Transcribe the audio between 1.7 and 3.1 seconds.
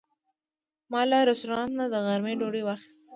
نه د غرمې ډوډۍ واخیسته.